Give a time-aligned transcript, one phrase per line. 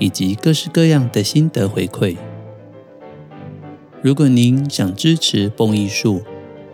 [0.00, 2.16] 以及各式各样的心得回馈。
[4.02, 6.22] 如果您想支持蹦艺术，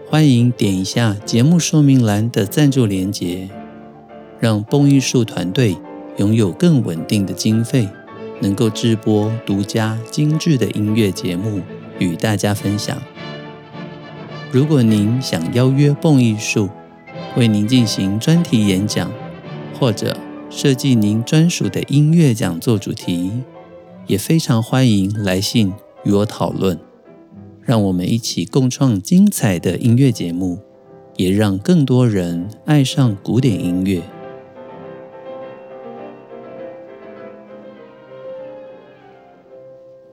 [0.09, 3.51] 欢迎点一下节目说明栏的赞助连结，
[4.39, 5.77] 让蹦艺术团队
[6.19, 7.89] 拥有更稳定的经费，
[8.41, 11.61] 能够制播独家精致的音乐节目
[11.98, 12.97] 与大家分享。
[14.53, 16.70] 如果您想邀约蹦艺术
[17.37, 19.11] 为您进行专题演讲，
[19.78, 20.17] 或者
[20.48, 23.30] 设计您专属的音乐讲座主题，
[24.06, 25.72] 也非常欢迎来信
[26.05, 26.78] 与我讨论，
[27.61, 30.58] 让我们一起共创精彩的音乐节目，
[31.16, 34.03] 也让更多人爱上古典音乐。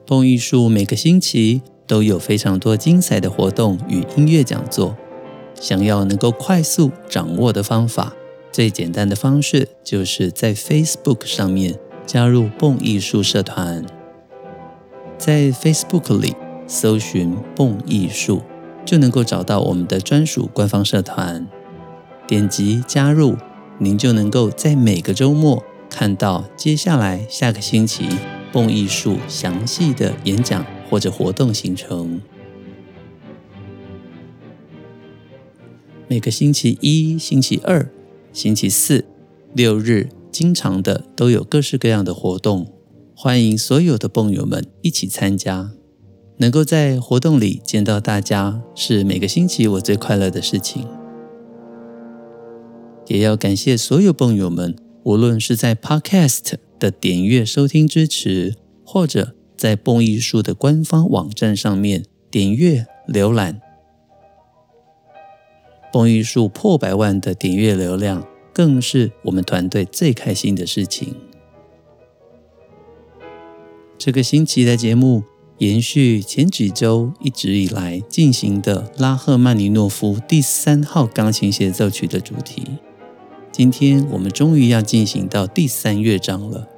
[0.04, 4.96] 蹦艺术每个星期都有非常多精彩的活动与音乐讲座，
[5.54, 8.14] 想要能够快速掌握的方法。
[8.54, 13.84] 最简单的方式就是在 Facebook 上面加入蹦艺术社团，
[15.18, 18.42] 在 Facebook 里搜寻蹦艺术，
[18.84, 21.48] 就能够找到我们的专属官方社团。
[22.28, 23.36] 点击加入，
[23.78, 28.08] 您就能够在每个周末看到接下来下个星期
[28.52, 32.22] 蹦艺术详细的演讲或者活动行程。
[36.06, 37.88] 每个星期一、星期二。
[38.34, 39.04] 星期四、
[39.54, 42.66] 六日，经常的都有各式各样的活动，
[43.14, 45.70] 欢迎所有的蹦友们一起参加。
[46.38, 50.84] 能够在活动里见到大家，是每个星期我最快乐的事情。
[53.06, 54.74] 也要感谢所有蹦友们，
[55.04, 63.60] 无论是在 Podcast 的点阅收听支持，或者在蹦艺术的官方网站上面点阅浏览。
[65.94, 71.14] 蹦艺术破百万的点阅流量，更是我们团队最开心的事情。
[73.96, 75.22] 这个星期的节目
[75.58, 82.66] 延续前几周一直以来进行的拉赫曼尼诺夫第三号钢琴协奏曲的主题。
[83.52, 86.68] 今天我们终于要进行到第三乐章了。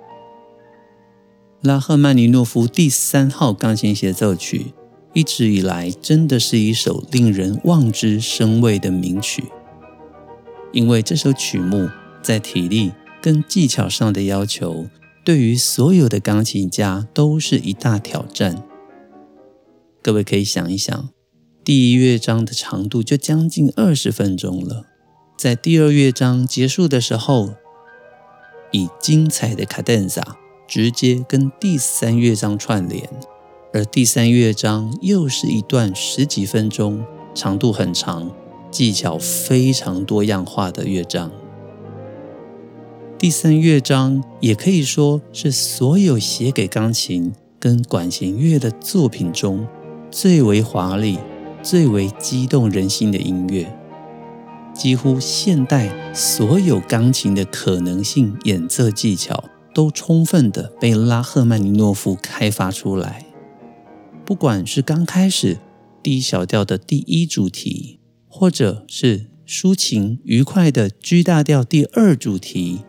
[1.63, 4.75] 拉赫曼尼诺夫第三号钢琴协奏曲。
[5.17, 9.43] 一直以来，真的是一首令人望之生畏的名曲，
[10.75, 11.89] 因为这首曲目
[12.21, 14.85] 在体力跟技巧上的要求，
[15.25, 18.63] 对于所有的钢琴家都是一大挑战。
[20.03, 21.09] 各位可以想一想，
[21.65, 24.85] 第一乐章的长度就将近二十分钟了，
[25.39, 27.55] 在第二乐章结束的时候，
[28.71, 30.37] 以精彩的卡顿萨
[30.69, 33.09] 直接跟第三乐章串联。
[33.77, 37.05] 而第三乐章又是一段十几分钟、
[37.35, 38.31] 长度很长、
[38.71, 41.31] 技巧非常多样化的乐章。
[43.19, 49.69] 第三乐章也可以说是所有写给钢琴跟管弦乐的作品中
[50.11, 51.19] 最为华丽、
[51.63, 53.71] 最为激动人心的音乐。
[54.73, 59.45] 几乎现代所有钢琴的可能性演奏技巧
[59.75, 63.26] 都充分的被拉赫曼尼诺夫开发出来。
[64.27, 65.57] 不管是刚开始
[66.03, 72.81] D 小调的第一主题，或者是抒情愉快的 G 大调第二主题，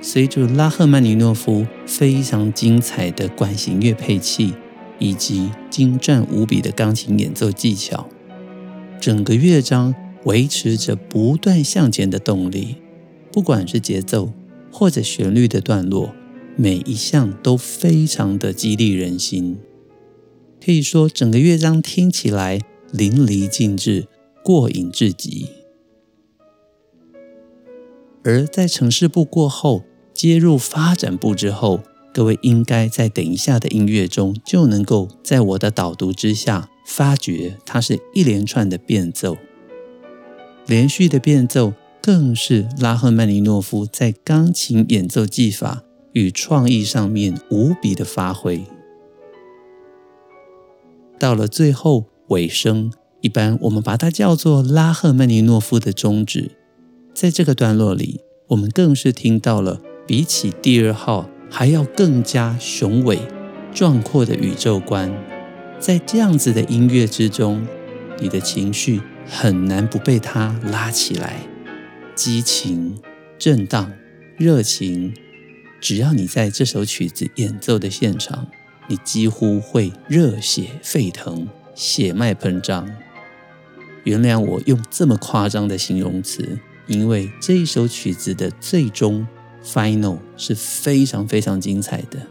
[0.00, 4.52] 随着拉赫曼尼诺夫非常精彩的管弦乐配器
[4.98, 8.08] 以及精湛无比的钢琴演奏技巧，
[9.00, 9.94] 整个乐章
[10.24, 12.74] 维持着不断向前的动力。
[13.30, 14.32] 不管是节奏
[14.72, 16.12] 或者旋律的段落，
[16.56, 19.56] 每一项都非常的激励人心。
[20.64, 22.60] 可以说，整个乐章听起来
[22.92, 24.06] 淋漓尽致、
[24.42, 25.48] 过瘾至极。
[28.24, 31.80] 而在城市部过后，接入发展部之后，
[32.12, 39.38] 各位应该在等一下的音乐中就能够在我的导读之下，发觉它是一连串的变奏。
[40.66, 41.72] 连续的变奏
[42.02, 45.82] 更是拉赫曼尼诺夫在钢琴演奏技法
[46.12, 48.64] 与创意上面无比的发挥。
[51.18, 56.52] 到了最后尾声，一般我们把它叫做拉赫曼尼诺夫的终止。
[57.12, 63.18] 在这个段落里，我们更是听到了比起第二号还要更加雄伟、
[63.74, 65.12] 壮阔的宇宙观。
[65.80, 67.66] 在这样子的音乐之中，
[68.20, 71.42] 你的情绪很难不被它拉起来，
[72.14, 72.96] 激情、
[73.38, 73.92] 震荡、
[74.36, 75.12] 热情。
[75.80, 78.48] 只要你在这首曲子演奏的现场，
[78.88, 82.90] 你几乎会热血沸腾、血脉喷张。
[84.04, 89.26] 原谅我用这么夸张的形容词，因为这一首曲子的最终
[89.62, 92.26] final 是非常非常精彩的。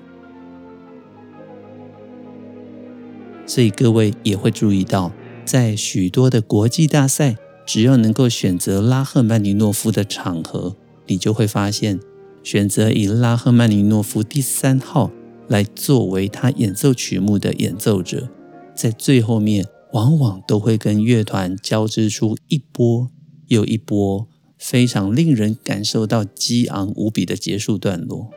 [3.45, 5.11] 所以各位也会注意到，
[5.45, 10.75] 在许多的国际大赛，只要能够选择拉赫曼尼诺夫的场合，
[11.05, 11.99] 你就会发现。
[12.43, 15.11] 选择以拉赫曼尼诺夫第三号
[15.47, 18.29] 来作为他演奏曲目的演奏者，
[18.75, 23.09] 在最后面往往都会跟乐团交织出一波
[23.47, 24.27] 又一波
[24.57, 28.29] 非常令人感受到激昂无比的结束段落。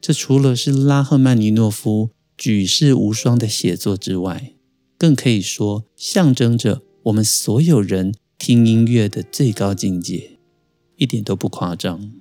[0.00, 4.52] 这除了是拉赫曼尼诺夫举世无双的写作之外，
[4.98, 10.38] 更可以说象征着我们所有人听音乐的最高境界，
[10.96, 12.12] 一点都不夸张。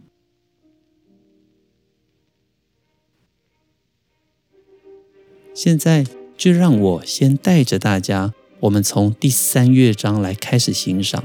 [5.56, 6.04] 现在
[6.36, 11.24] 就让我先带着大家，我们从第三乐章来开始欣赏。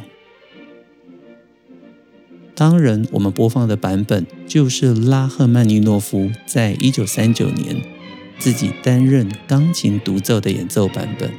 [2.55, 7.82] 当然，我们播放的版本就是拉赫曼尼诺夫在一九三九年
[8.38, 11.32] 自己担任钢琴独奏的演奏版本。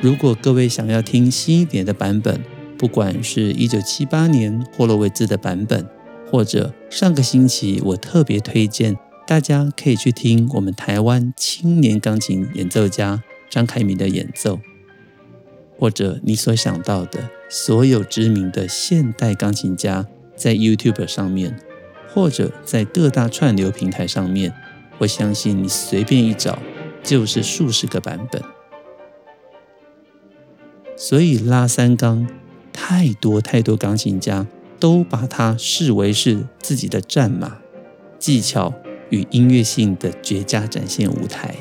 [0.00, 2.42] 如果各位想要听新一点的版本，
[2.78, 5.86] 不管是一九七八年霍洛维兹的版本，
[6.30, 8.96] 或者上个星期我特别推荐。
[9.30, 14.58] 大家可以去听我们台湾青年钢琴演奏家张凯明的演奏，
[15.78, 21.56] 或者你所想到的所有知名的现代钢琴家，在 YouTube 上面，
[22.12, 24.52] 或者在各大串流平台上面，
[24.98, 26.58] 我相信你随便一找
[27.04, 28.42] 就是数十个版本。
[30.96, 32.26] 所以拉三钢，
[32.72, 34.48] 太多太多钢琴家
[34.80, 37.58] 都把它视为是自己的战马，
[38.18, 38.74] 技巧。
[39.10, 41.54] 与音乐性的绝佳展现舞台。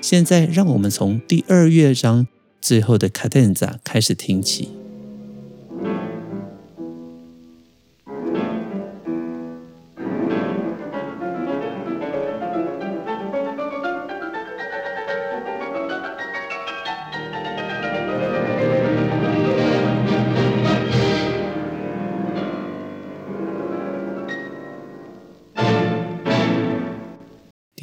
[0.00, 2.26] 现在，让我们从第二乐章
[2.60, 4.68] 最后的卡 denza 开始听起。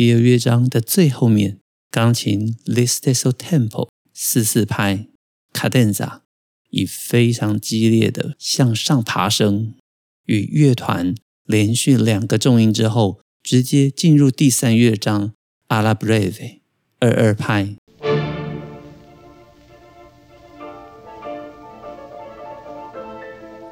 [0.02, 1.60] 第二乐章的最后面，
[1.92, 5.06] 钢琴 Le stesso tempo 四四拍
[5.54, 6.22] ，cadenza
[6.72, 9.76] 以非常激烈的向上爬升，
[10.26, 11.14] 与乐团
[11.46, 15.34] 连续两个重音之后，直接进入第三乐章
[15.68, 16.62] alla breve
[17.00, 17.76] 二二拍，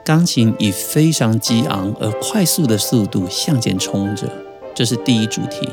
[0.05, 4.31] 钢琴以非常激昂而快速的速度向前冲着，
[4.75, 5.67] 这是第一主题。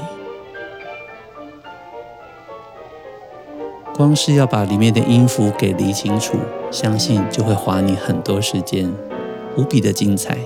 [3.97, 6.37] 光是要把里面的音符给理清楚，
[6.71, 8.93] 相信就会花你很多时间，
[9.57, 10.37] 无比的精彩。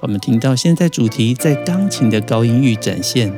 [0.00, 3.32] 我们听到现在主题在钢琴的高音域展现，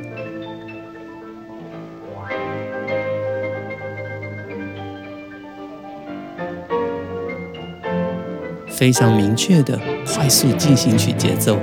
[8.66, 11.56] 非常明确的快速进行曲节奏，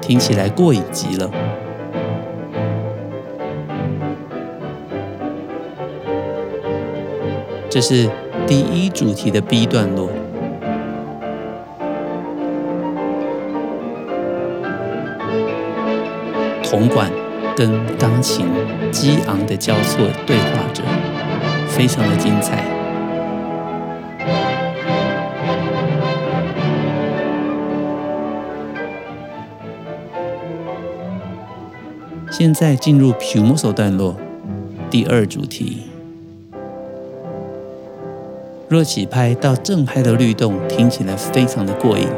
[0.00, 1.30] 听起来过瘾极了。
[7.76, 8.08] 这是
[8.46, 10.08] 第一主题的 B 段落，
[16.64, 17.10] 铜管
[17.54, 18.46] 跟钢琴
[18.90, 20.82] 激昂的交错对话着，
[21.68, 22.64] 非常的精彩。
[32.30, 34.16] 现在进入 Pumoso 段落，
[34.88, 35.82] 第二主题。
[38.68, 42.08] 若起拍到正拍的律动，听起来非常的过瘾。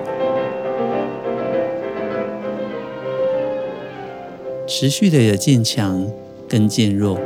[4.67, 6.07] 持续的有渐强
[6.49, 7.19] 跟渐弱，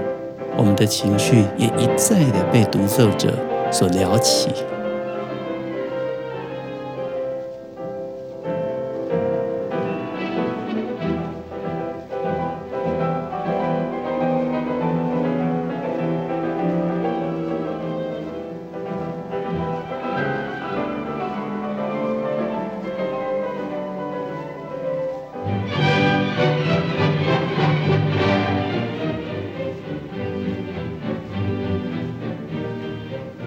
[0.57, 3.33] 我们的情绪也一再的被独奏者
[3.71, 4.49] 所撩起。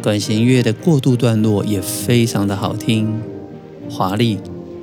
[0.05, 3.11] 管弦乐的过渡段落也非常的好听，
[3.89, 4.37] 华丽。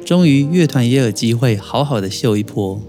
[0.04, 2.82] 终于，乐团也有机会好好的秀一波。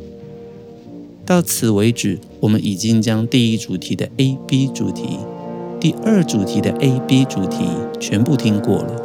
[1.27, 5.19] 到此为止，我们已经将第一主题的 A B 主题、
[5.79, 7.67] 第二主题的 A B 主题
[7.99, 8.99] 全部听过了。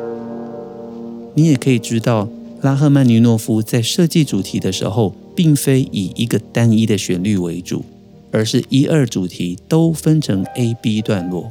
[1.34, 2.30] 你也可以知道，
[2.62, 7.84] 拉赫曼尼诺夫在设计主题的时候，并非以一个单一的旋律为主，
[8.32, 11.50] 而是一二主题都分成 A B 段落，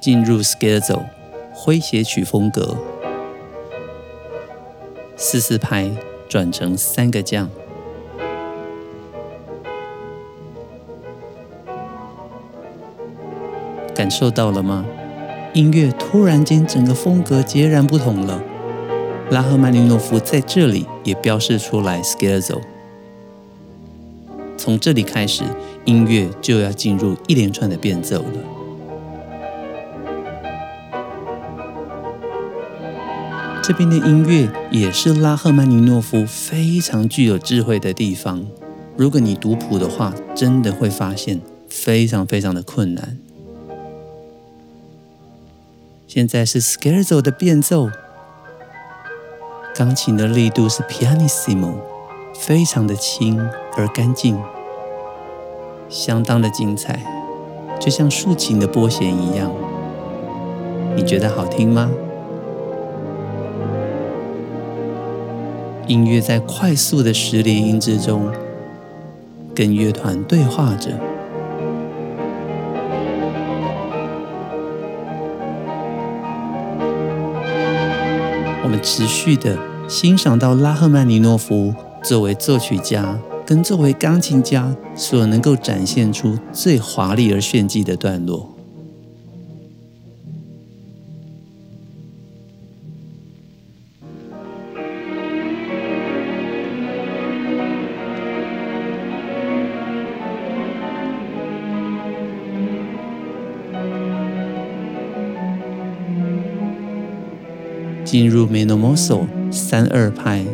[0.00, 1.04] 进入 Scherzo
[1.54, 2.76] 诙谐曲风格。
[5.16, 5.90] 四四拍
[6.28, 7.50] 转成三个降，
[13.94, 14.86] 感受到了吗？
[15.52, 18.42] 音乐突然间整个风格截然不同了。
[19.30, 22.60] 拉赫曼尼诺夫在这里也标示出来 Scherzo。
[24.56, 25.44] 从这里开始，
[25.84, 28.49] 音乐就要进入一连串的变奏了。
[33.70, 38.44] 这边的音乐也是拉赫曼尼诺夫非常具有智慧的地方。
[38.96, 43.16] 如果你读谱的话，真的会发现非常非常的困难。
[46.08, 47.88] 现在是 Scherzo 的变奏，
[49.76, 51.74] 钢琴的力度是 Pianissimo，
[52.34, 53.40] 非常的轻
[53.76, 54.36] 而干净，
[55.88, 57.06] 相当的精彩，
[57.78, 59.48] 就像竖琴的拨弦一样。
[60.96, 61.88] 你觉得好听吗？
[65.90, 68.30] 音乐在快速的十连音之中，
[69.52, 70.92] 跟乐团对话着。
[78.62, 88.49] 我们持续的欣赏到拉赫曼尼诺夫作为作曲家跟作为钢琴家所能够展现出最华丽而炫技的段落。
[108.10, 110.44] 进入 Meno mosso 三二拍，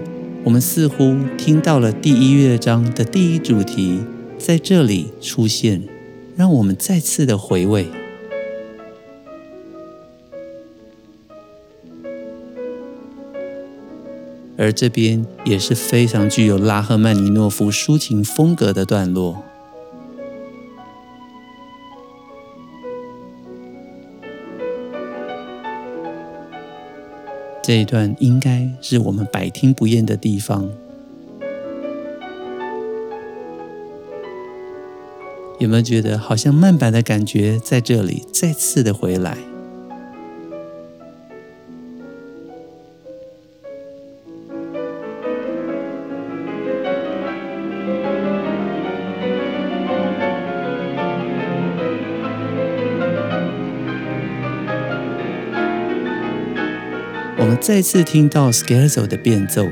[0.45, 4.01] 我们似乎听到了第一乐章的第一主题
[4.37, 5.83] 在这里出现，
[6.37, 7.87] 让我们再次的回味。
[14.59, 19.43] 而这边也是非常具有拉赫曼尼诺夫抒情风格的段落。
[27.67, 30.71] 这一段应该是我们百听不厌的地方，
[35.59, 39.37] 有没有觉得好像慢板的感觉在这里再次的回来？
[57.67, 59.67] 再次听到 Scherzo 的变奏，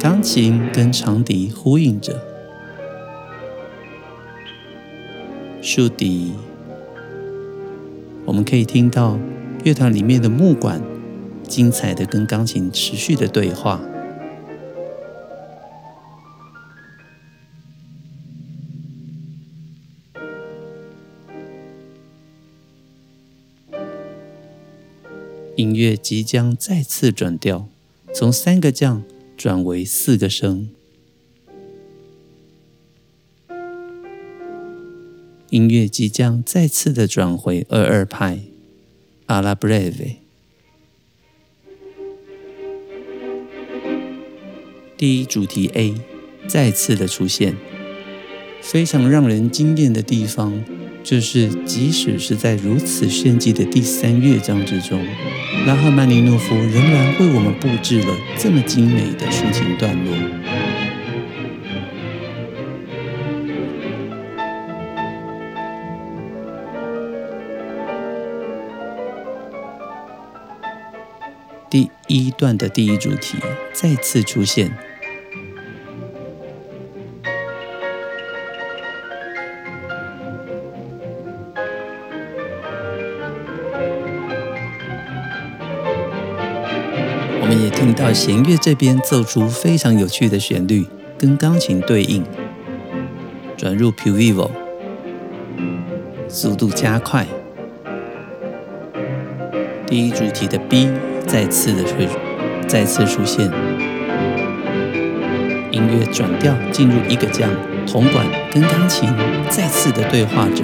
[0.00, 2.35] 钢琴跟长笛呼应着。
[5.76, 6.32] 竖笛，
[8.24, 9.18] 我们可以听到
[9.62, 10.82] 乐团里面的木管
[11.46, 13.78] 精彩的跟钢琴持续的对话。
[25.56, 27.68] 音乐即将再次转调，
[28.14, 29.02] 从三个降
[29.36, 30.70] 转为四个升。
[35.50, 38.40] 音乐即将再次的转回二二拍
[39.26, 40.16] ，alla breve。
[44.96, 45.94] 第一主题 A
[46.48, 47.54] 再次的出现，
[48.60, 50.64] 非常让人惊艳的地方，
[51.04, 55.06] 就是即使是在如此炫技的第三乐章之中，
[55.66, 60.12] 拉赫曼尼诺夫仍然为我们布置了这么精美的抒情段落。
[71.76, 73.36] 第一段的第一主题
[73.74, 74.70] 再次出现。
[87.42, 90.86] 我们也听到弦乐这边奏出非常有趣的旋律，
[91.18, 92.24] 跟钢琴对应，
[93.54, 94.50] 转入 p u v i v o
[96.26, 97.26] 速度加快。
[99.86, 100.88] 第一主题的 B
[101.26, 101.96] 再次的出，
[102.68, 103.44] 再次出现，
[105.70, 107.50] 音乐转调进入一个降，
[107.86, 109.08] 铜管跟钢琴
[109.50, 110.62] 再次的对话着。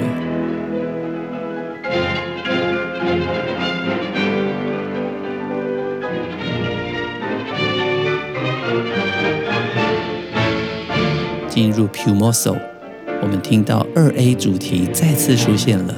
[11.49, 12.55] 进入 più mosso，
[13.21, 15.93] 我们听到二 A 主题再次出现了。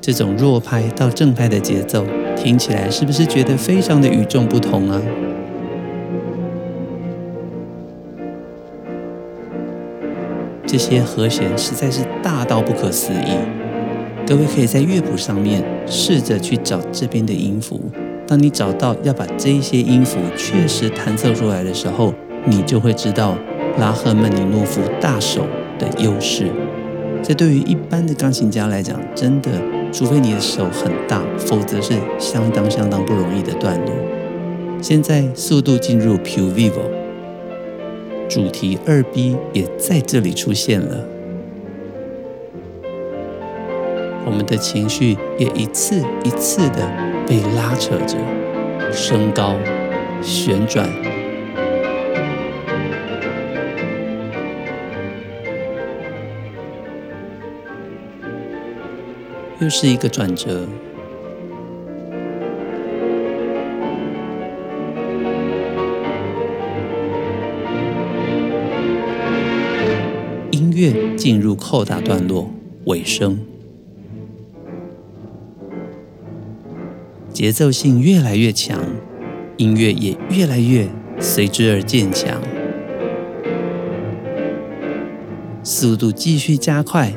[0.00, 2.06] 这种弱拍到正拍的节奏，
[2.38, 5.02] 听起来是不是觉得非常的与众不同啊？
[10.66, 13.36] 这些和弦实在是大到不可思议。
[14.26, 17.80] 各位可以在乐谱上面试着去找这边的音符。
[18.26, 22.14] 当你找到要把这些音符确实弹奏出来的时候，
[22.44, 23.36] 你就会知道。
[23.78, 25.46] 拉赫曼尼诺夫大手
[25.78, 26.50] 的优势，
[27.22, 29.50] 这对于一般的钢琴家来讲，真的，
[29.92, 33.92] 除非你的手很大，否则是相当相当不容易的段落。
[34.80, 36.82] 现在速度进入 Pure vivo，
[38.28, 41.04] 主题二 B 也在这里出现了，
[44.24, 46.88] 我们的情绪也一次一次的
[47.26, 48.16] 被拉扯着，
[48.92, 49.56] 升高，
[50.22, 50.88] 旋转。
[59.60, 60.64] 又是一个转折，
[70.52, 72.48] 音乐进入扣打段落
[72.84, 73.40] 尾声，
[77.32, 78.80] 节奏性越来越强，
[79.56, 82.40] 音乐也越来越随之而渐强，
[85.64, 87.12] 速度继续加快。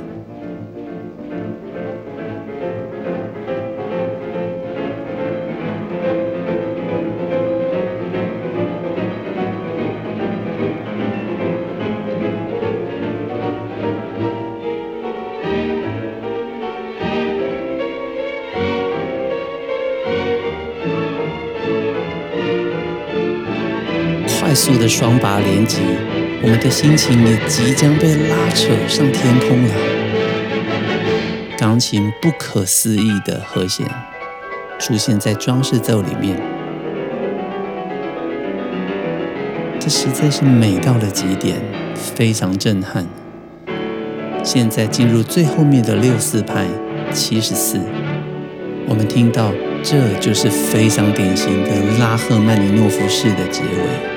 [24.82, 25.80] 的双拔连击，
[26.42, 29.74] 我们的心情也即将被拉扯上天空了。
[31.56, 33.86] 钢琴不可思议的和弦
[34.80, 36.36] 出现在装饰奏里面，
[39.80, 41.62] 这实在是美到了极点，
[41.94, 43.06] 非常震撼。
[44.44, 46.66] 现在进入最后面的六四拍
[47.14, 47.80] 七十四，
[48.88, 49.52] 我们听到
[49.84, 54.11] 这就是非常典型的拉赫曼尼诺夫式的结尾。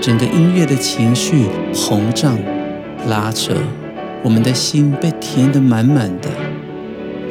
[0.00, 2.38] 整个音乐的情绪膨胀、
[3.08, 3.54] 拉扯，
[4.22, 6.28] 我们的心被填得满满的。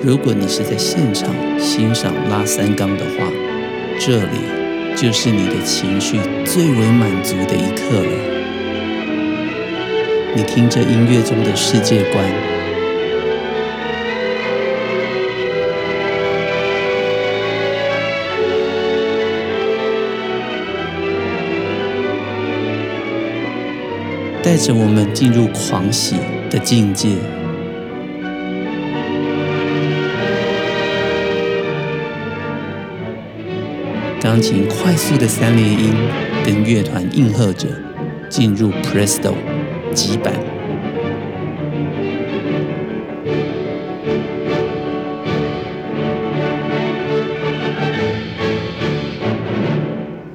[0.04, 3.32] 如果你是在现场欣赏拉三缸的话，
[3.98, 4.40] 这里
[4.96, 8.12] 就是你的情绪最为满足的一刻了。
[10.36, 12.55] 你听着音乐中的世界观。
[24.46, 26.18] 带着我们进入狂喜
[26.52, 27.16] 的境界，
[34.22, 35.96] 钢琴快速的三连音
[36.46, 37.68] 跟乐团应和着，
[38.30, 39.34] 进入 Presto
[39.96, 40.32] 急板，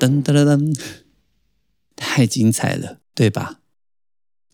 [0.00, 0.80] 噔噔噔噔，
[1.94, 3.59] 太精彩了，对吧？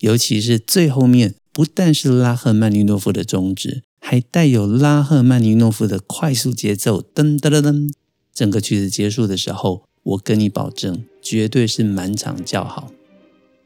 [0.01, 7.91] 尤其是最后面，不但是拉赫曼尼诺夫的终止，还带有拉赫曼尼诺夫的快速节奏，噔噔噔噔。
[8.35, 12.93] 整个曲子结束的时候，我跟你保证，绝对是满场叫好。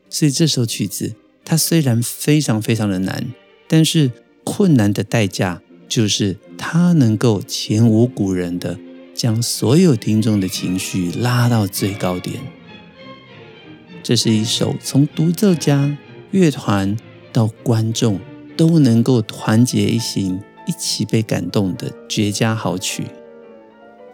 [0.08, 3.32] 所以这首曲子，它虽然非常非常的难，
[3.66, 4.12] 但是
[4.44, 8.78] 困难的代价就是它能够前无古人的
[9.12, 12.40] 将所有听众的情绪拉到最高点。
[14.04, 15.98] 这是一首从独奏家。
[16.30, 16.96] 乐团
[17.32, 18.20] 到观众
[18.56, 23.04] 都能够团结一心，一起被感动的绝佳好曲，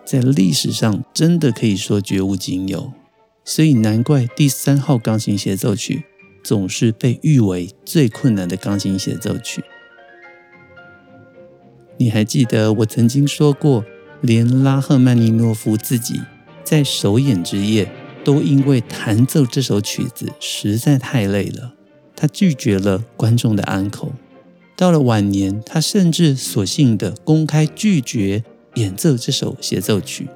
[0.04, 2.92] 在历史上真的可以说绝无仅有，
[3.44, 6.04] 所以难怪第三号钢琴协奏曲
[6.42, 9.64] 总是被誉为最困难的钢琴协奏曲。
[11.98, 13.84] 你还记得我曾经说过，
[14.20, 16.20] 连拉赫曼尼诺夫自己
[16.62, 17.90] 在首演之夜
[18.22, 21.75] 都因为弹奏这首曲子实在太累了，
[22.16, 24.08] 他拒绝了观众的安可。
[24.74, 28.42] 到了晚年，他甚至索性的公开拒绝
[28.74, 30.26] 演奏这首协奏曲，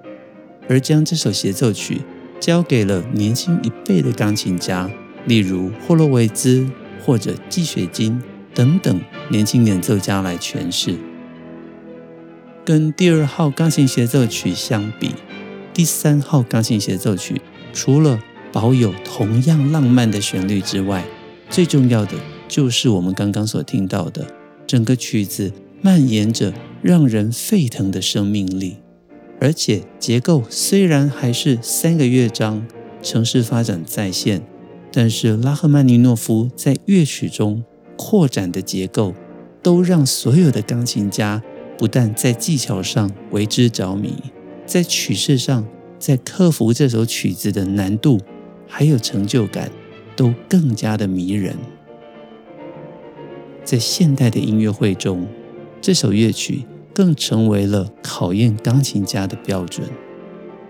[0.68, 2.02] 而将这首协奏曲
[2.38, 4.90] 交给了年轻一辈的钢琴家，
[5.26, 6.66] 例如霍洛维兹
[7.04, 8.22] 或者季雪金
[8.54, 10.96] 等等年轻演奏家来诠释。
[12.64, 15.10] 跟第二号钢琴协奏曲相比，
[15.74, 17.40] 第三号钢琴协奏曲
[17.72, 21.04] 除了保有同样浪漫的旋律之外，
[21.50, 22.12] 最重要的。
[22.48, 24.26] 就是我们刚刚所听到的，
[24.66, 28.78] 整个曲子蔓延着让人沸腾的生命力，
[29.40, 32.66] 而且结构虽然还是三个乐章，
[33.02, 34.42] 城市发展再现，
[34.92, 37.62] 但是拉赫曼尼诺夫在乐曲中
[37.96, 39.14] 扩展的结构，
[39.62, 41.40] 都让所有的钢琴家
[41.78, 44.14] 不但在技巧上为之着迷，
[44.66, 45.64] 在曲式上，
[46.00, 48.18] 在克服这首曲子的难度，
[48.66, 49.70] 还有成就感，
[50.20, 51.56] 都更加的迷人。
[53.64, 55.26] 在现代的音乐会中，
[55.80, 59.88] 这首乐曲更成为了考验钢琴家的标准。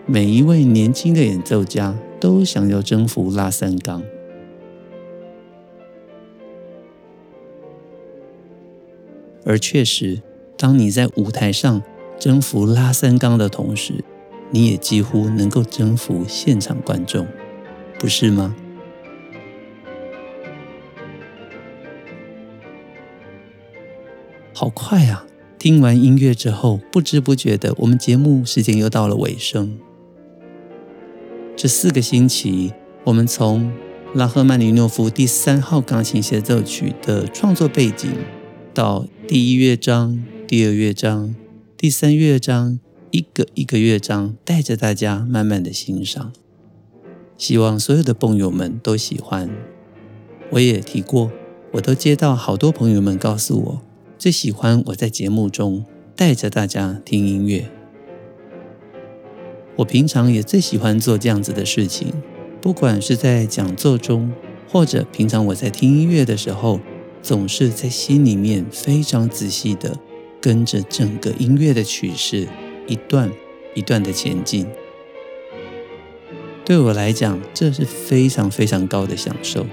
[0.06, 4.04] 每一位年轻的演奏家都想要征服拉三钢，
[9.44, 10.22] 而确实，
[10.56, 11.82] 当你在舞台上
[12.20, 14.04] 征服拉三钢的同时，
[14.52, 17.26] 你也几乎能够征服现场观众，
[17.98, 18.54] 不是吗？
[24.60, 25.24] 好快啊！
[25.58, 29.78] 听完音乐之后，不知不觉的，我们节目时间又到了尾声。
[31.56, 33.72] 这四个星期，我们从
[34.14, 38.10] 拉赫曼尼诺夫第三号钢琴协奏曲的创作背景，
[38.74, 41.34] 到第一乐章、第二乐章、
[41.78, 42.78] 第三乐章，
[43.12, 46.34] 一个一个乐章，带着大家慢慢的欣赏。
[47.38, 49.48] 希望所有的朋友们都喜欢。
[50.50, 51.32] 我也提过，
[51.72, 53.89] 我都接到好多朋友们告诉我。
[54.20, 55.82] 最喜欢我在节目中
[56.14, 57.70] 带着大家听音乐。
[59.76, 62.12] 我平常也最喜欢做这样子的事情，
[62.60, 64.30] 不管是在讲座中，
[64.68, 66.80] 或者平常我在听音乐的时候，
[67.22, 69.96] 总是在心里面非常仔细的
[70.38, 72.46] 跟着整个音乐的曲式
[72.86, 73.32] 一段
[73.74, 74.66] 一段的前进。
[76.62, 79.64] 对我来讲，这是非常非常高的享受。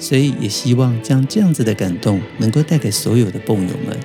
[0.00, 3.96] 所以也希望将这样子的感动能够带给所有的蹦友们。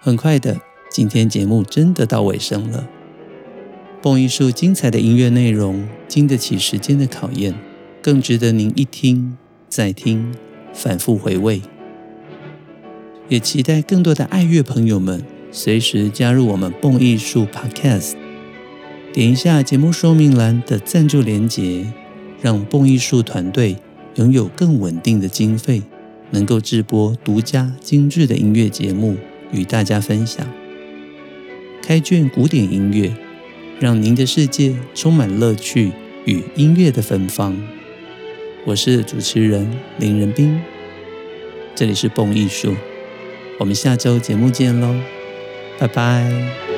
[0.00, 2.88] 很快的，今天节目真的到尾声了。
[4.00, 7.52] 蹦艺术精彩的音乐内容经得起时间的考验，
[8.00, 9.36] 更值得您一听
[9.68, 10.32] 再听，
[10.72, 11.60] 反复回味。
[13.28, 18.27] 也期待更多的爱乐朋友们随时加入我们蹦艺术 Podcast。
[19.18, 21.84] 点一下节目说明栏的赞助连结，
[22.40, 23.76] 让蹦艺术团队
[24.14, 25.82] 拥有更稳定的经费，
[26.30, 29.16] 能够制播独家精致的音乐节目
[29.50, 30.46] 与大家分享。
[31.82, 33.12] 开卷古典音乐，
[33.80, 35.90] 让您的世界充满乐趣
[36.24, 37.60] 与音乐的芬芳。
[38.64, 40.60] 我是主持人林仁斌，
[41.74, 42.72] 这里是蹦艺术，
[43.58, 44.94] 我们下周节目见喽，
[45.76, 46.77] 拜拜。